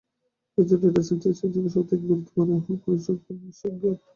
একজন 0.57 0.77
data 0.83 1.01
scientist 1.07 1.41
এর 1.45 1.51
জন্য 1.53 1.67
সবথেকে 1.75 2.03
গুরুত্বপূর্ণ 2.05 2.51
হোল 2.63 2.75
পরিসংখ্যান 2.85 3.37
বিষয়ক 3.45 3.75
জ্ঞান। 3.81 3.97